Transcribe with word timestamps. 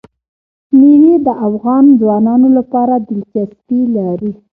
مېوې 0.79 1.15
د 1.25 1.29
افغان 1.47 1.85
ځوانانو 1.99 2.47
لپاره 2.57 2.93
دلچسپي 3.09 3.81
لري. 3.97 4.31